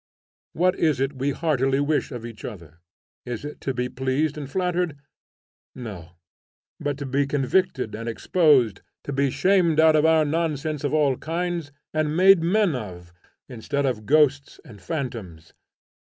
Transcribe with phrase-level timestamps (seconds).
[0.53, 2.79] What is it we heartily wish of each other?
[3.23, 4.97] Is it to be pleased and flattered?
[5.75, 6.13] No,
[6.79, 11.17] but to be convicted and exposed, to be shamed out of our nonsense of all
[11.17, 13.13] kinds, and made men of,
[13.47, 15.53] instead of ghosts and phantoms.